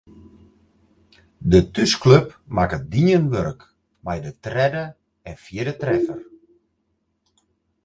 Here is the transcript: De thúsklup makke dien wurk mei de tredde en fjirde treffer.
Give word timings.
De 1.51 1.59
thúsklup 1.73 2.27
makke 2.55 2.79
dien 2.95 3.23
wurk 3.33 3.59
mei 4.05 4.19
de 4.25 4.31
tredde 4.45 4.83
en 5.29 5.35
fjirde 5.45 5.73
treffer. 5.81 6.19